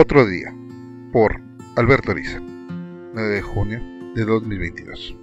Otro 0.00 0.24
día, 0.28 0.54
por 1.10 1.42
Alberto 1.74 2.12
Ariza, 2.12 2.38
9 2.38 3.34
de 3.34 3.42
junio 3.42 3.82
de 4.14 4.24
2022. 4.24 5.16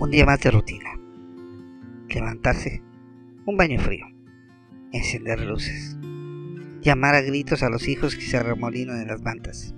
Un 0.00 0.10
día 0.10 0.24
más 0.24 0.40
de 0.40 0.50
rutina. 0.50 0.98
Levantarse, 2.08 2.82
un 3.44 3.58
baño 3.58 3.78
frío, 3.82 4.06
encender 4.92 5.40
luces, 5.40 5.98
llamar 6.80 7.16
a 7.16 7.20
gritos 7.20 7.62
a 7.62 7.68
los 7.68 7.86
hijos 7.86 8.16
que 8.16 8.22
se 8.22 8.38
arremolinan 8.38 9.02
en 9.02 9.08
las 9.08 9.20
mantas. 9.20 9.74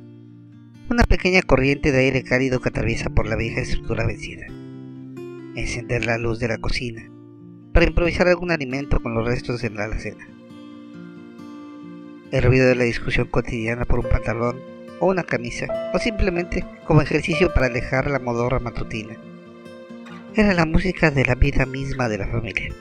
Una 0.89 1.03
pequeña 1.03 1.43
corriente 1.43 1.91
de 1.91 1.99
aire 1.99 2.23
cálido 2.23 2.61
que 2.61 2.69
atraviesa 2.69 3.11
por 3.11 3.29
la 3.29 3.35
vieja 3.35 3.63
estructura 3.63 4.07
vencida. 4.07 4.47
Encender 5.57 6.07
la 6.07 6.19
luz 6.19 6.39
de 6.39 6.47
la 6.47 6.59
cocina 6.59 7.11
para 7.73 7.87
improvisar 7.87 8.29
algún 8.29 8.51
alimento 8.51 9.01
con 9.01 9.15
los 9.15 9.27
restos 9.27 9.63
de 9.63 9.71
la 9.71 9.85
alacena. 9.85 10.27
El 12.33 12.43
ruido 12.43 12.67
de 12.67 12.75
la 12.75 12.85
discusión 12.85 13.29
cotidiana 13.29 13.85
por 13.85 14.01
un 14.01 14.09
pantalón 14.09 14.61
o 15.01 15.07
una 15.07 15.25
camisa, 15.25 15.67
o 15.95 15.99
simplemente 15.99 16.65
como 16.87 17.03
ejercicio 17.03 17.53
para 17.53 17.67
alejar 17.67 18.11
la 18.11 18.19
modorra 18.19 18.59
matutina. 18.59 19.17
Era 20.35 20.53
la 20.55 20.67
música 20.67 21.11
de 21.11 21.25
la 21.25 21.35
vida 21.35 21.67
misma 21.67 22.09
de 22.09 22.19
la 22.19 22.27
familia. 22.27 22.73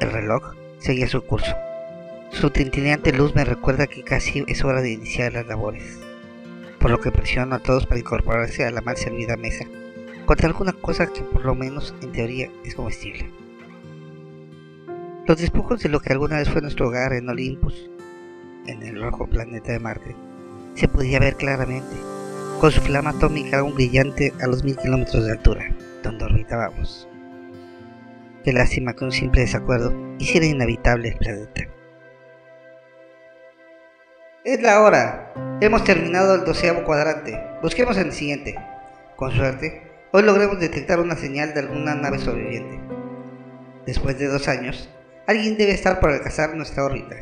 El 0.00 0.10
reloj 0.10 0.54
seguía 0.78 1.06
su 1.06 1.22
curso. 1.22 1.54
Su 2.30 2.50
tintineante 2.50 3.12
luz 3.12 3.34
me 3.34 3.44
recuerda 3.44 3.86
que 3.86 4.02
casi 4.02 4.42
es 4.48 4.64
hora 4.64 4.80
de 4.80 4.92
iniciar 4.92 5.34
las 5.34 5.46
labores, 5.46 6.00
por 6.80 6.90
lo 6.90 7.00
que 7.00 7.12
presiono 7.12 7.56
a 7.56 7.58
todos 7.58 7.86
para 7.86 8.00
incorporarse 8.00 8.64
a 8.64 8.70
la 8.70 8.80
mal 8.80 8.96
servida 8.96 9.36
mesa, 9.36 9.66
contra 10.24 10.48
alguna 10.48 10.72
cosa 10.72 11.06
que 11.06 11.20
por 11.20 11.44
lo 11.44 11.54
menos 11.54 11.94
en 12.00 12.10
teoría 12.10 12.50
es 12.64 12.74
comestible. 12.74 13.41
Los 15.24 15.38
despojos 15.38 15.80
de 15.80 15.88
lo 15.88 16.00
que 16.00 16.12
alguna 16.12 16.38
vez 16.38 16.50
fue 16.50 16.60
nuestro 16.62 16.88
hogar 16.88 17.12
en 17.12 17.28
Olympus, 17.28 17.88
en 18.66 18.82
el 18.82 19.00
rojo 19.00 19.28
planeta 19.28 19.70
de 19.70 19.78
Marte, 19.78 20.16
se 20.74 20.88
podía 20.88 21.20
ver 21.20 21.36
claramente, 21.36 21.94
con 22.60 22.72
su 22.72 22.80
flama 22.80 23.10
atómica 23.10 23.60
aún 23.60 23.74
brillante 23.74 24.32
a 24.42 24.48
los 24.48 24.64
mil 24.64 24.76
kilómetros 24.76 25.24
de 25.24 25.30
altura, 25.30 25.76
donde 26.02 26.24
orbitábamos. 26.24 27.08
Qué 28.42 28.52
lástima 28.52 28.94
que 28.94 29.04
un 29.04 29.12
simple 29.12 29.42
desacuerdo 29.42 29.94
hiciera 30.18 30.44
inhabitable 30.44 31.10
el 31.10 31.18
planeta. 31.18 31.68
Es 34.44 34.60
la 34.60 34.80
hora. 34.80 35.32
Hemos 35.60 35.84
terminado 35.84 36.34
el 36.34 36.44
doceavo 36.44 36.82
cuadrante. 36.82 37.40
Busquemos 37.62 37.96
el 37.96 38.10
siguiente. 38.10 38.56
Con 39.14 39.30
suerte, 39.30 39.82
hoy 40.10 40.24
logremos 40.24 40.58
detectar 40.58 40.98
una 40.98 41.14
señal 41.14 41.54
de 41.54 41.60
alguna 41.60 41.94
nave 41.94 42.18
sobreviviente. 42.18 42.80
Después 43.86 44.18
de 44.18 44.26
dos 44.26 44.48
años, 44.48 44.90
Alguien 45.32 45.56
debe 45.56 45.72
estar 45.72 45.98
por 45.98 46.10
alcanzar 46.10 46.54
nuestra 46.54 46.84
órbita. 46.84 47.16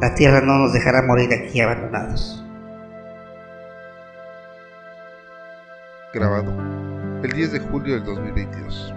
La 0.00 0.14
Tierra 0.14 0.40
no 0.40 0.56
nos 0.56 0.72
dejará 0.72 1.02
morir 1.02 1.28
aquí 1.34 1.60
abandonados. 1.60 2.42
Grabado 6.14 6.50
el 7.22 7.30
10 7.30 7.52
de 7.52 7.58
julio 7.58 7.96
del 7.96 8.04
2022. 8.04 8.94